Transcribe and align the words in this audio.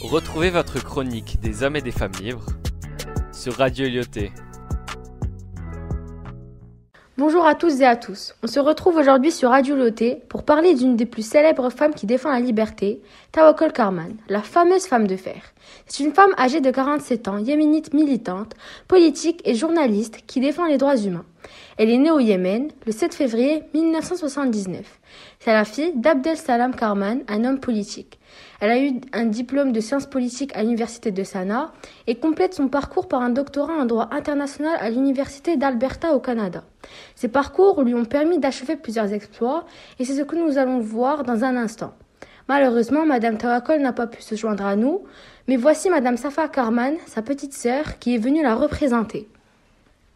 Retrouvez 0.00 0.50
votre 0.50 0.80
chronique 0.82 1.40
des 1.40 1.64
hommes 1.64 1.74
et 1.74 1.82
des 1.82 1.90
femmes 1.90 2.12
libres 2.20 2.46
sur 3.32 3.54
Radio 3.54 3.88
Lyoté. 3.88 4.30
Bonjour 7.16 7.44
à 7.44 7.56
tous 7.56 7.80
et 7.80 7.84
à 7.84 7.96
tous. 7.96 8.32
On 8.44 8.46
se 8.46 8.60
retrouve 8.60 8.94
aujourd'hui 8.94 9.32
sur 9.32 9.50
Radio 9.50 9.74
Loté 9.74 10.22
pour 10.28 10.44
parler 10.44 10.76
d'une 10.76 10.94
des 10.94 11.04
plus 11.04 11.26
célèbres 11.26 11.68
femmes 11.70 11.94
qui 11.94 12.06
défend 12.06 12.30
la 12.30 12.38
liberté, 12.38 13.02
Tawakkol 13.32 13.72
Karman, 13.72 14.14
la 14.28 14.40
fameuse 14.40 14.86
femme 14.86 15.08
de 15.08 15.16
fer. 15.16 15.42
C'est 15.88 16.04
une 16.04 16.14
femme 16.14 16.30
âgée 16.38 16.60
de 16.60 16.70
47 16.70 17.26
ans, 17.26 17.38
yéménite 17.38 17.92
militante, 17.92 18.54
politique 18.86 19.42
et 19.44 19.56
journaliste 19.56 20.20
qui 20.28 20.38
défend 20.38 20.66
les 20.66 20.78
droits 20.78 20.96
humains. 20.96 21.24
Elle 21.76 21.90
est 21.90 21.98
née 21.98 22.10
au 22.10 22.18
Yémen 22.18 22.68
le 22.86 22.92
7 22.92 23.14
février 23.14 23.62
1979. 23.74 24.84
C'est 25.38 25.52
la 25.52 25.64
fille 25.64 25.92
d'Abdel 25.94 26.36
Salam 26.36 26.74
Karman, 26.74 27.22
un 27.28 27.44
homme 27.44 27.60
politique. 27.60 28.18
Elle 28.60 28.70
a 28.70 28.78
eu 28.80 29.00
un 29.12 29.26
diplôme 29.26 29.72
de 29.72 29.80
sciences 29.80 30.06
politiques 30.06 30.56
à 30.56 30.62
l'université 30.62 31.10
de 31.10 31.22
Sanaa 31.22 31.72
et 32.06 32.16
complète 32.16 32.54
son 32.54 32.68
parcours 32.68 33.06
par 33.08 33.22
un 33.22 33.30
doctorat 33.30 33.74
en 33.74 33.84
droit 33.84 34.08
international 34.10 34.76
à 34.80 34.90
l'université 34.90 35.56
d'Alberta 35.56 36.14
au 36.14 36.20
Canada. 36.20 36.64
Ces 37.14 37.28
parcours 37.28 37.82
lui 37.82 37.94
ont 37.94 38.04
permis 38.04 38.38
d'achever 38.38 38.76
plusieurs 38.76 39.12
exploits 39.12 39.64
et 39.98 40.04
c'est 40.04 40.16
ce 40.16 40.22
que 40.22 40.36
nous 40.36 40.58
allons 40.58 40.80
voir 40.80 41.22
dans 41.22 41.44
un 41.44 41.56
instant. 41.56 41.92
Malheureusement, 42.48 43.04
Madame 43.04 43.36
Tawakol 43.36 43.80
n'a 43.80 43.92
pas 43.92 44.06
pu 44.06 44.22
se 44.22 44.34
joindre 44.34 44.64
à 44.64 44.74
nous, 44.74 45.02
mais 45.48 45.56
voici 45.56 45.90
Madame 45.90 46.16
Safa 46.16 46.48
Karman, 46.48 46.96
sa 47.06 47.20
petite 47.20 47.52
sœur, 47.52 47.98
qui 47.98 48.14
est 48.14 48.18
venue 48.18 48.42
la 48.42 48.54
représenter. 48.54 49.28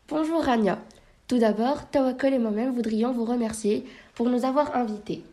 Bonjour 0.09 0.43
Rania. 0.43 0.79
Tout 1.33 1.39
d'abord, 1.39 1.89
Tawakol 1.89 2.35
et 2.35 2.39
moi-même 2.39 2.75
voudrions 2.75 3.11
vous 3.11 3.25
remercier 3.25 3.87
pour 4.15 4.29
nous 4.29 4.45
avoir 4.45 4.77
invités. 4.77 5.25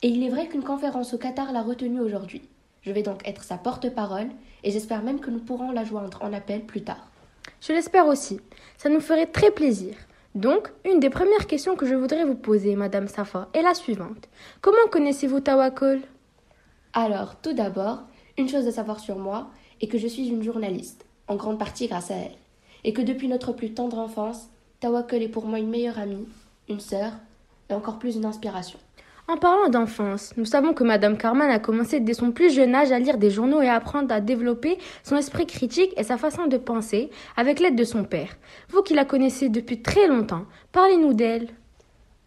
Et 0.00 0.08
il 0.08 0.22
est 0.22 0.30
vrai 0.30 0.48
qu'une 0.48 0.64
conférence 0.64 1.12
au 1.12 1.18
Qatar 1.18 1.52
l'a 1.52 1.60
retenue 1.60 2.00
aujourd'hui. 2.00 2.40
Je 2.80 2.90
vais 2.90 3.02
donc 3.02 3.28
être 3.28 3.44
sa 3.44 3.58
porte-parole 3.58 4.28
et 4.64 4.70
j'espère 4.70 5.02
même 5.02 5.20
que 5.20 5.28
nous 5.28 5.40
pourrons 5.40 5.70
la 5.70 5.84
joindre 5.84 6.16
en 6.22 6.32
appel 6.32 6.62
plus 6.62 6.80
tard. 6.80 7.06
Je 7.60 7.74
l'espère 7.74 8.06
aussi. 8.06 8.40
Ça 8.78 8.88
nous 8.88 9.00
ferait 9.00 9.26
très 9.26 9.50
plaisir. 9.50 9.94
Donc, 10.34 10.72
une 10.86 11.00
des 11.00 11.10
premières 11.10 11.46
questions 11.46 11.76
que 11.76 11.84
je 11.84 11.96
voudrais 11.96 12.24
vous 12.24 12.34
poser, 12.34 12.74
Madame 12.74 13.06
Safa, 13.06 13.50
est 13.52 13.60
la 13.60 13.74
suivante. 13.74 14.30
Comment 14.62 14.88
connaissez-vous 14.90 15.40
Tawakol? 15.40 16.00
Alors, 16.94 17.36
tout 17.42 17.52
d'abord, 17.52 18.04
une 18.38 18.48
chose 18.48 18.66
à 18.68 18.72
savoir 18.72 19.00
sur 19.00 19.18
moi 19.18 19.50
est 19.82 19.88
que 19.88 19.98
je 19.98 20.08
suis 20.08 20.28
une 20.28 20.42
journaliste, 20.42 21.04
en 21.28 21.36
grande 21.36 21.58
partie 21.58 21.88
grâce 21.88 22.10
à 22.10 22.14
elle, 22.14 22.38
et 22.84 22.94
que 22.94 23.02
depuis 23.02 23.28
notre 23.28 23.52
plus 23.52 23.74
tendre 23.74 23.98
enfance, 23.98 24.48
Tawakol 24.82 25.22
est 25.22 25.28
pour 25.28 25.46
moi 25.46 25.60
une 25.60 25.70
meilleure 25.70 26.00
amie, 26.00 26.26
une 26.68 26.80
sœur, 26.80 27.12
et 27.70 27.72
encore 27.72 28.00
plus 28.00 28.16
une 28.16 28.24
inspiration. 28.24 28.80
En 29.28 29.36
parlant 29.36 29.68
d'enfance, 29.68 30.34
nous 30.36 30.44
savons 30.44 30.74
que 30.74 30.82
Madame 30.82 31.16
Carman 31.16 31.48
a 31.48 31.60
commencé 31.60 32.00
dès 32.00 32.14
son 32.14 32.32
plus 32.32 32.52
jeune 32.52 32.74
âge 32.74 32.90
à 32.90 32.98
lire 32.98 33.16
des 33.16 33.30
journaux 33.30 33.62
et 33.62 33.68
à 33.68 33.76
apprendre 33.76 34.12
à 34.12 34.20
développer 34.20 34.78
son 35.04 35.14
esprit 35.14 35.46
critique 35.46 35.94
et 35.96 36.02
sa 36.02 36.18
façon 36.18 36.48
de 36.48 36.56
penser 36.56 37.10
avec 37.36 37.60
l'aide 37.60 37.76
de 37.76 37.84
son 37.84 38.02
père. 38.02 38.36
Vous 38.70 38.82
qui 38.82 38.94
la 38.94 39.04
connaissez 39.04 39.48
depuis 39.48 39.82
très 39.82 40.08
longtemps, 40.08 40.46
parlez-nous 40.72 41.14
d'elle. 41.14 41.50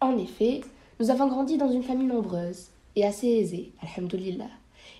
En 0.00 0.16
effet, 0.16 0.62
nous 0.98 1.10
avons 1.10 1.28
grandi 1.28 1.58
dans 1.58 1.70
une 1.70 1.82
famille 1.82 2.06
nombreuse 2.06 2.68
et 2.96 3.04
assez 3.04 3.28
aisée, 3.28 3.72
alhamdoulilah. 3.82 4.48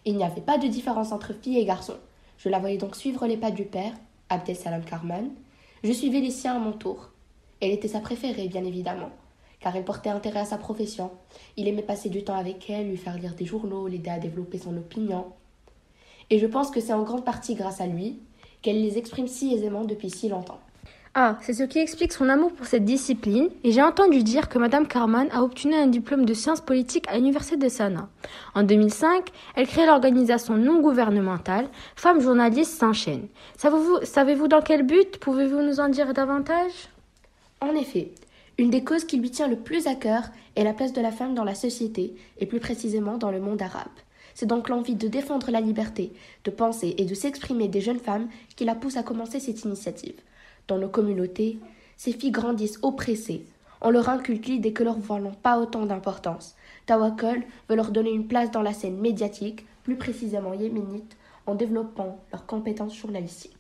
Il 0.05 0.19
n'y 0.19 0.25
avait 0.25 0.43
pas 0.43 0.59
de 0.59 0.67
différence 0.67 1.11
entre 1.11 1.33
filles 1.33 1.61
et 1.61 1.65
garçons. 1.65 1.97
Je 2.37 2.51
la 2.51 2.59
voyais 2.59 2.77
donc 2.77 2.97
suivre 2.97 3.27
les 3.27 3.39
pas 3.39 3.51
du 3.51 3.65
père, 3.65 3.95
Abdel 4.29 4.57
Salam 4.57 4.85
Karman. 4.85 5.31
Je 5.83 5.93
suivais 5.93 6.20
les 6.20 6.31
siens 6.31 6.57
à 6.57 6.59
mon 6.59 6.73
tour. 6.73 7.13
Elle 7.61 7.73
était 7.73 7.89
sa 7.89 8.01
préférée, 8.01 8.49
bien 8.49 8.65
évidemment 8.65 9.11
car 9.61 9.75
elle 9.75 9.85
portait 9.85 10.11
intérêt 10.11 10.41
à 10.41 10.45
sa 10.45 10.59
profession. 10.59 11.11
Il 11.57 11.69
aimait 11.69 11.83
passer 11.83 12.09
du 12.09 12.25
temps 12.25 12.37
avec 12.37 12.69
elle, 12.71 12.89
lui 12.89 12.97
faire 12.97 13.19
lire 13.19 13.35
des 13.35 13.47
journaux, 13.47 13.89
l'aider 13.89 14.11
à 14.11 14.19
développer 14.19 14.59
son 14.59 14.77
opinion. 14.77 15.27
Et 16.31 16.39
je 16.39 16.47
pense 16.47 16.71
que 16.71 16.81
c'est 16.81 16.93
en 16.93 17.03
grande 17.03 17.25
partie 17.25 17.55
grâce 17.55 17.81
à 17.81 17.87
lui 17.87 18.21
qu'elle 18.63 18.83
les 18.83 18.98
exprime 18.98 19.27
si 19.27 19.55
aisément 19.55 19.85
depuis 19.85 20.11
si 20.11 20.29
longtemps. 20.29 20.61
Ah, 21.15 21.39
c'est 21.41 21.55
ce 21.55 21.63
qui 21.63 21.79
explique 21.79 22.13
son 22.13 22.29
amour 22.29 22.53
pour 22.53 22.67
cette 22.67 22.85
discipline, 22.85 23.48
et 23.64 23.73
j'ai 23.73 23.83
entendu 23.83 24.23
dire 24.23 24.51
que 24.51 24.59
Madame 24.59 24.86
Carman 24.86 25.29
a 25.33 25.42
obtenu 25.42 25.75
un 25.75 25.86
diplôme 25.86 26.27
de 26.27 26.35
sciences 26.35 26.61
politiques 26.61 27.09
à 27.09 27.17
l'université 27.17 27.57
de 27.57 27.69
Sanaa. 27.70 28.11
En 28.55 28.64
2005, 28.64 29.30
elle 29.55 29.67
crée 29.67 29.86
l'organisation 29.86 30.59
non 30.59 30.83
gouvernementale 30.83 31.69
Femmes 31.95 32.20
journalistes 32.20 32.79
sans 32.79 32.92
chaîne. 32.92 33.29
Savez-vous 33.57 34.48
dans 34.48 34.61
quel 34.61 34.83
but? 34.83 35.19
Pouvez-vous 35.19 35.63
nous 35.63 35.80
en 35.80 35.89
dire 35.89 36.13
davantage? 36.13 36.91
En 37.61 37.74
effet, 37.74 38.12
une 38.58 38.70
des 38.70 38.84
causes 38.84 39.05
qui 39.05 39.17
lui 39.17 39.30
tient 39.30 39.48
le 39.48 39.56
plus 39.56 39.86
à 39.86 39.94
cœur 39.94 40.24
est 40.56 40.64
la 40.64 40.74
place 40.74 40.92
de 40.92 41.00
la 41.00 41.11
femme 41.11 41.34
dans 41.34 41.44
la 41.44 41.55
société, 41.55 42.14
et 42.39 42.46
plus 42.46 42.61
précisément 42.61 43.17
dans 43.17 43.30
le 43.30 43.40
monde 43.40 43.62
arabe. 43.62 43.89
C'est 44.34 44.46
donc 44.46 44.68
l'envie 44.68 44.94
de 44.94 45.08
défendre 45.08 45.50
la 45.50 45.62
liberté, 45.62 46.12
de 46.44 46.50
penser 46.50 46.94
et 46.98 47.06
de 47.06 47.14
s'exprimer 47.14 47.68
des 47.68 47.80
jeunes 47.80 47.98
femmes 47.98 48.28
qui 48.55 48.67
la 48.67 48.74
pousse 48.74 48.98
à 48.98 49.02
commencer 49.02 49.40
cette 49.40 49.64
initiative. 49.64 50.20
Dans 50.68 50.77
nos 50.77 50.89
communautés, 50.89 51.58
ces 51.96 52.12
filles 52.12 52.33
grandissent 52.33 52.78
oppressées. 52.83 53.46
On 53.80 53.90
leur 53.90 54.11
inculque 54.11 54.46
l'idée 54.46 54.74
que 54.74 54.83
leurs 54.83 54.98
voix 54.98 55.20
n'ont 55.20 55.33
pas 55.33 55.58
autant 55.58 55.86
d'importance. 55.86 56.55
Tawakol 56.84 57.42
veut 57.68 57.77
leur 57.77 57.90
donner 57.90 58.11
une 58.11 58.27
place 58.27 58.50
dans 58.50 58.62
la 58.62 58.74
scène 58.74 58.98
médiatique, 58.98 59.64
plus 59.84 59.96
précisément 59.96 60.52
yéménite, 60.52 61.17
en 61.46 61.55
développant 61.55 62.18
leurs 62.33 62.44
compétences 62.44 62.96
journalistiques. 62.96 63.55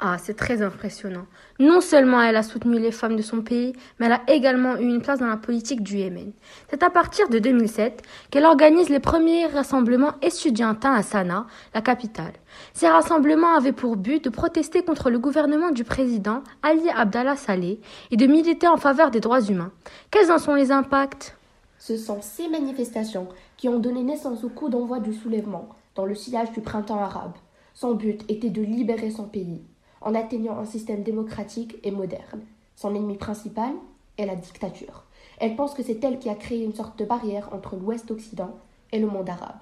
Ah, 0.00 0.16
c'est 0.18 0.34
très 0.34 0.60
impressionnant. 0.60 1.26
Non 1.60 1.80
seulement 1.80 2.20
elle 2.20 2.34
a 2.34 2.42
soutenu 2.42 2.80
les 2.80 2.90
femmes 2.90 3.14
de 3.14 3.22
son 3.22 3.42
pays, 3.42 3.74
mais 3.98 4.06
elle 4.06 4.12
a 4.12 4.22
également 4.26 4.76
eu 4.76 4.88
une 4.88 5.00
place 5.00 5.20
dans 5.20 5.28
la 5.28 5.36
politique 5.36 5.84
du 5.84 5.98
Yémen. 5.98 6.32
C'est 6.68 6.82
à 6.82 6.90
partir 6.90 7.28
de 7.28 7.38
2007 7.38 8.02
qu'elle 8.30 8.44
organise 8.44 8.88
les 8.88 8.98
premiers 8.98 9.46
rassemblements 9.46 10.14
estudiantins 10.20 10.92
à 10.94 11.04
Sanaa, 11.04 11.46
la 11.74 11.80
capitale. 11.80 12.32
Ces 12.72 12.88
rassemblements 12.88 13.54
avaient 13.54 13.72
pour 13.72 13.96
but 13.96 14.24
de 14.24 14.30
protester 14.30 14.82
contre 14.82 15.10
le 15.10 15.20
gouvernement 15.20 15.70
du 15.70 15.84
président 15.84 16.42
Ali 16.64 16.90
Abdallah 16.90 17.36
Saleh 17.36 17.80
et 18.10 18.16
de 18.16 18.26
militer 18.26 18.66
en 18.66 18.76
faveur 18.76 19.12
des 19.12 19.20
droits 19.20 19.42
humains. 19.42 19.70
Quels 20.10 20.32
en 20.32 20.38
sont 20.38 20.54
les 20.54 20.72
impacts? 20.72 21.36
Ce 21.78 21.96
sont 21.96 22.20
ces 22.20 22.48
manifestations 22.48 23.28
qui 23.56 23.68
ont 23.68 23.78
donné 23.78 24.02
naissance 24.02 24.42
au 24.42 24.48
coup 24.48 24.68
d'envoi 24.68 24.98
du 24.98 25.14
soulèvement 25.14 25.68
dans 25.94 26.04
le 26.04 26.16
sillage 26.16 26.50
du 26.50 26.62
printemps 26.62 27.00
arabe. 27.00 27.34
Son 27.74 27.94
but 27.94 28.24
était 28.28 28.50
de 28.50 28.62
libérer 28.62 29.10
son 29.10 29.24
pays 29.24 29.62
en 30.04 30.14
atteignant 30.14 30.58
un 30.58 30.66
système 30.66 31.02
démocratique 31.02 31.76
et 31.82 31.90
moderne. 31.90 32.42
Son 32.76 32.94
ennemi 32.94 33.16
principal 33.16 33.72
est 34.18 34.26
la 34.26 34.36
dictature. 34.36 35.04
Elle 35.38 35.56
pense 35.56 35.74
que 35.74 35.82
c'est 35.82 36.02
elle 36.04 36.18
qui 36.18 36.28
a 36.28 36.34
créé 36.34 36.62
une 36.62 36.74
sorte 36.74 36.98
de 36.98 37.04
barrière 37.04 37.48
entre 37.52 37.76
l'Ouest-Occident 37.76 38.56
et 38.92 39.00
le 39.00 39.06
monde 39.06 39.28
arabe. 39.28 39.58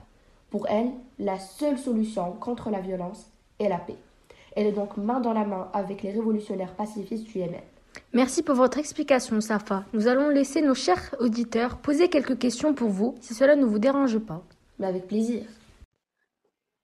Pour 0.50 0.68
elle, 0.68 0.90
la 1.18 1.38
seule 1.38 1.78
solution 1.78 2.32
contre 2.32 2.68
la 2.70 2.80
violence 2.80 3.26
est 3.58 3.68
la 3.68 3.78
paix. 3.78 3.96
Elle 4.54 4.66
est 4.66 4.72
donc 4.72 4.98
main 4.98 5.20
dans 5.20 5.32
la 5.32 5.46
main 5.46 5.70
avec 5.72 6.02
les 6.02 6.10
révolutionnaires 6.10 6.74
pacifistes 6.74 7.24
du 7.24 7.38
Yémen. 7.38 7.62
Merci 8.12 8.42
pour 8.42 8.54
votre 8.54 8.78
explication, 8.78 9.40
Safa. 9.40 9.84
Nous 9.94 10.08
allons 10.08 10.28
laisser 10.28 10.60
nos 10.60 10.74
chers 10.74 11.14
auditeurs 11.20 11.78
poser 11.78 12.08
quelques 12.08 12.38
questions 12.38 12.74
pour 12.74 12.90
vous, 12.90 13.14
si 13.20 13.32
cela 13.32 13.56
ne 13.56 13.64
vous 13.64 13.78
dérange 13.78 14.18
pas. 14.18 14.42
Mais 14.78 14.86
avec 14.86 15.06
plaisir. 15.06 15.46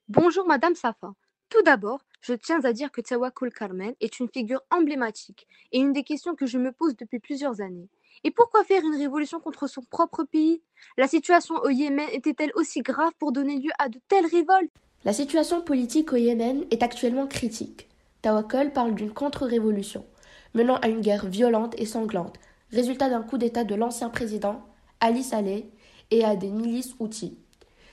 Bonjour, 0.08 0.46
Madame 0.46 0.74
Safa. 0.74 1.12
Tout 1.50 1.62
d'abord, 1.62 2.00
je 2.20 2.34
tiens 2.34 2.60
à 2.64 2.72
dire 2.72 2.90
que 2.90 3.00
Tawakul 3.00 3.52
Carmen 3.52 3.94
est 4.00 4.18
une 4.18 4.28
figure 4.28 4.62
emblématique 4.70 5.46
et 5.72 5.78
une 5.78 5.92
des 5.92 6.02
questions 6.02 6.34
que 6.34 6.46
je 6.46 6.58
me 6.58 6.72
pose 6.72 6.96
depuis 6.96 7.18
plusieurs 7.18 7.60
années. 7.60 7.88
Et 8.24 8.30
pourquoi 8.30 8.64
faire 8.64 8.82
une 8.82 8.96
révolution 8.96 9.38
contre 9.40 9.68
son 9.68 9.82
propre 9.82 10.24
pays? 10.24 10.60
La 10.96 11.06
situation 11.06 11.54
au 11.62 11.68
Yémen 11.68 12.08
était-elle 12.12 12.52
aussi 12.54 12.80
grave 12.80 13.12
pour 13.18 13.32
donner 13.32 13.58
lieu 13.58 13.70
à 13.78 13.88
de 13.88 14.00
telles 14.08 14.26
révoltes? 14.26 14.72
La 15.04 15.12
situation 15.12 15.62
politique 15.62 16.12
au 16.12 16.16
Yémen 16.16 16.64
est 16.70 16.82
actuellement 16.82 17.28
critique. 17.28 17.88
Tawakol 18.22 18.72
parle 18.72 18.96
d'une 18.96 19.12
contre-révolution, 19.12 20.04
menant 20.54 20.76
à 20.76 20.88
une 20.88 21.00
guerre 21.00 21.26
violente 21.26 21.74
et 21.78 21.86
sanglante, 21.86 22.36
résultat 22.72 23.08
d'un 23.08 23.22
coup 23.22 23.38
d'État 23.38 23.62
de 23.62 23.76
l'ancien 23.76 24.10
président 24.10 24.64
Ali 25.00 25.22
Saleh 25.22 25.70
et 26.10 26.24
à 26.24 26.34
des 26.34 26.50
milices 26.50 26.94
outils. 26.98 27.38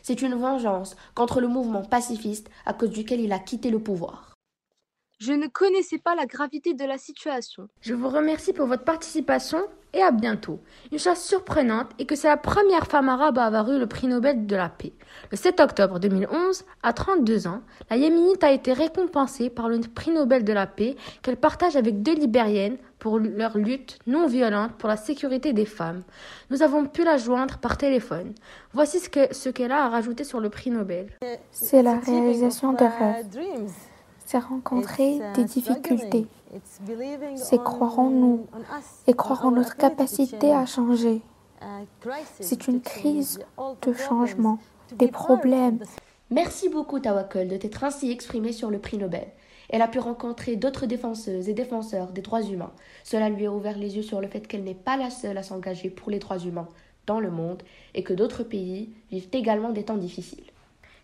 C'est 0.07 0.21
une 0.21 0.35
vengeance 0.35 0.95
contre 1.15 1.41
le 1.41 1.47
mouvement 1.47 1.81
pacifiste 1.81 2.51
à 2.67 2.75
cause 2.75 2.91
duquel 2.91 3.21
il 3.21 3.33
a 3.33 3.39
quitté 3.39 3.71
le 3.71 3.79
pouvoir. 3.79 4.34
Je 5.17 5.31
ne 5.31 5.47
connaissais 5.47 5.97
pas 5.97 6.13
la 6.13 6.25
gravité 6.25 6.73
de 6.73 6.83
la 6.83 6.97
situation. 6.97 7.69
Je 7.79 7.93
vous 7.93 8.09
remercie 8.09 8.51
pour 8.51 8.67
votre 8.67 8.83
participation 8.83 9.59
et 9.93 10.01
à 10.01 10.11
bientôt. 10.11 10.59
Une 10.91 10.99
chose 10.99 11.19
surprenante 11.19 11.87
est 11.99 12.05
que 12.05 12.17
c'est 12.17 12.27
la 12.27 12.35
première 12.35 12.85
femme 12.85 13.07
arabe 13.07 13.37
à 13.37 13.45
avoir 13.45 13.71
eu 13.71 13.79
le 13.79 13.87
prix 13.87 14.07
Nobel 14.07 14.45
de 14.45 14.55
la 14.57 14.67
paix. 14.67 14.91
Le 15.31 15.37
7 15.37 15.61
octobre 15.61 15.99
2011, 15.99 16.65
à 16.83 16.91
32 16.91 17.47
ans, 17.47 17.61
la 17.89 17.95
Yéménite 17.95 18.43
a 18.43 18.51
été 18.51 18.73
récompensée 18.73 19.49
par 19.49 19.69
le 19.69 19.79
prix 19.79 20.11
Nobel 20.11 20.43
de 20.43 20.51
la 20.51 20.67
paix 20.67 20.97
qu'elle 21.21 21.37
partage 21.37 21.77
avec 21.77 22.01
deux 22.01 22.15
Libériennes 22.15 22.77
pour 22.99 23.17
leur 23.17 23.57
lutte 23.57 23.99
non 24.07 24.27
violente 24.27 24.73
pour 24.73 24.89
la 24.89 24.97
sécurité 24.97 25.53
des 25.53 25.65
femmes. 25.65 26.03
Nous 26.49 26.61
avons 26.61 26.85
pu 26.87 27.05
la 27.05 27.15
joindre 27.15 27.57
par 27.59 27.77
téléphone. 27.77 28.33
Voici 28.73 28.99
ce 28.99 29.09
qu'elle 29.09 29.33
ce 29.33 29.47
qu'elle 29.47 29.71
a 29.71 29.85
à 29.85 29.89
rajouter 29.89 30.25
sur 30.25 30.41
le 30.41 30.49
prix 30.49 30.71
Nobel. 30.71 31.07
C'est 31.51 31.83
la 31.83 31.99
réalisation 31.99 32.73
de 32.73 32.83
rêves. 32.83 33.29
C'est 34.25 34.39
rencontrer 34.39 35.21
des 35.35 35.43
difficultés 35.43 36.27
c'est 37.35 37.61
croire 37.61 37.99
en 37.99 38.09
nous 38.09 38.45
et 39.07 39.13
croire 39.13 39.45
en 39.45 39.51
notre 39.51 39.75
capacité 39.75 40.53
à 40.53 40.65
changer. 40.65 41.21
C'est 42.39 42.67
une 42.67 42.81
crise 42.81 43.39
de 43.81 43.93
changement, 43.93 44.59
des 44.97 45.09
problèmes, 45.09 45.79
Merci 46.31 46.69
beaucoup 46.69 46.99
Tawakol 46.99 47.47
de 47.47 47.55
t'être 47.55 47.83
ainsi 47.83 48.09
exprimé 48.09 48.51
sur 48.51 48.71
le 48.71 48.79
prix 48.79 48.97
Nobel. 48.97 49.27
Elle 49.69 49.83
a 49.83 49.87
pu 49.87 49.99
rencontrer 49.99 50.55
d'autres 50.55 50.87
défenseuses 50.87 51.49
et 51.49 51.53
défenseurs 51.53 52.11
des 52.11 52.23
droits 52.23 52.41
humains. 52.41 52.73
Cela 53.03 53.29
lui 53.29 53.45
a 53.45 53.51
ouvert 53.51 53.77
les 53.77 53.95
yeux 53.95 54.01
sur 54.01 54.21
le 54.21 54.27
fait 54.27 54.47
qu'elle 54.47 54.63
n'est 54.63 54.73
pas 54.73 54.97
la 54.97 55.11
seule 55.11 55.37
à 55.37 55.43
s'engager 55.43 55.91
pour 55.91 56.09
les 56.09 56.17
droits 56.17 56.39
humains 56.39 56.67
dans 57.05 57.19
le 57.19 57.29
monde 57.29 57.61
et 57.93 58.01
que 58.01 58.13
d'autres 58.13 58.43
pays 58.43 58.89
vivent 59.11 59.29
également 59.33 59.69
des 59.69 59.83
temps 59.83 59.97
difficiles. 59.97 60.51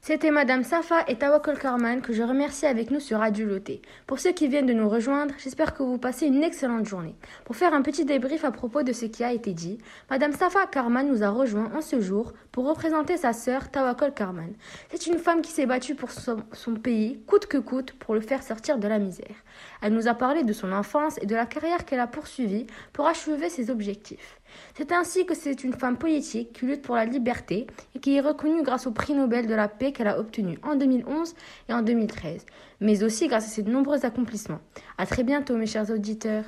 C'était 0.03 0.31
Madame 0.31 0.63
Safa 0.63 1.03
et 1.07 1.15
Tawakol 1.15 1.59
Karman 1.59 2.01
que 2.01 2.11
je 2.11 2.23
remercie 2.23 2.65
avec 2.65 2.89
nous 2.89 2.99
sur 2.99 3.19
Radio 3.19 3.45
Loté. 3.45 3.83
Pour 4.07 4.17
ceux 4.17 4.31
qui 4.31 4.47
viennent 4.47 4.65
de 4.65 4.73
nous 4.73 4.89
rejoindre, 4.89 5.35
j'espère 5.37 5.75
que 5.75 5.83
vous 5.83 5.99
passez 5.99 6.25
une 6.25 6.41
excellente 6.41 6.87
journée. 6.87 7.13
Pour 7.45 7.55
faire 7.55 7.75
un 7.75 7.83
petit 7.83 8.03
débrief 8.03 8.43
à 8.43 8.49
propos 8.49 8.81
de 8.81 8.93
ce 8.93 9.05
qui 9.05 9.23
a 9.23 9.31
été 9.31 9.53
dit, 9.53 9.77
Madame 10.09 10.31
Safa 10.31 10.65
Karman 10.65 11.07
nous 11.07 11.21
a 11.21 11.29
rejoint 11.29 11.71
en 11.75 11.81
ce 11.81 12.01
jour 12.01 12.33
pour 12.51 12.67
représenter 12.67 13.15
sa 13.15 13.31
sœur 13.31 13.69
Tawakol 13.69 14.11
Karman. 14.11 14.53
C'est 14.89 15.05
une 15.05 15.19
femme 15.19 15.43
qui 15.43 15.51
s'est 15.51 15.67
battue 15.67 15.93
pour 15.93 16.09
son, 16.09 16.37
son 16.51 16.73
pays, 16.73 17.21
coûte 17.27 17.45
que 17.45 17.59
coûte, 17.59 17.93
pour 17.93 18.15
le 18.15 18.21
faire 18.21 18.41
sortir 18.41 18.79
de 18.79 18.87
la 18.87 18.97
misère. 18.97 19.35
Elle 19.83 19.93
nous 19.93 20.07
a 20.07 20.15
parlé 20.15 20.43
de 20.43 20.51
son 20.51 20.71
enfance 20.71 21.19
et 21.21 21.27
de 21.27 21.35
la 21.35 21.45
carrière 21.45 21.85
qu'elle 21.85 21.99
a 21.99 22.07
poursuivie 22.07 22.65
pour 22.91 23.05
achever 23.05 23.51
ses 23.51 23.69
objectifs. 23.69 24.39
C'est 24.75 24.91
ainsi 24.91 25.25
que 25.25 25.35
c'est 25.35 25.63
une 25.63 25.73
femme 25.73 25.97
politique 25.97 26.53
qui 26.53 26.65
lutte 26.65 26.81
pour 26.81 26.95
la 26.95 27.05
liberté 27.05 27.67
et 27.95 27.99
qui 27.99 28.15
est 28.15 28.21
reconnue 28.21 28.63
grâce 28.63 28.87
au 28.87 28.91
prix 28.91 29.13
Nobel 29.13 29.47
de 29.47 29.53
la 29.53 29.67
paix 29.67 29.91
qu'elle 29.91 30.07
a 30.07 30.19
obtenu 30.19 30.57
en 30.63 30.75
2011 30.75 31.33
et 31.69 31.73
en 31.73 31.81
2013, 31.81 32.45
mais 32.79 33.03
aussi 33.03 33.27
grâce 33.27 33.45
à 33.45 33.49
ses 33.49 33.63
nombreux 33.63 34.05
accomplissements. 34.05 34.61
À 34.97 35.05
très 35.05 35.23
bientôt 35.23 35.57
mes 35.57 35.67
chers 35.67 35.89
auditeurs. 35.89 36.45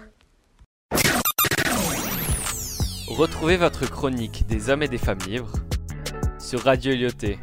Retrouvez 3.08 3.58
votre 3.58 3.90
chronique 3.90 4.46
des 4.48 4.70
hommes 4.70 4.82
et 4.84 4.88
des 4.88 4.98
femmes 4.98 5.20
libres 5.28 5.54
sur 6.40 6.62
Radio 6.62 6.94
Lyoté. 6.94 7.38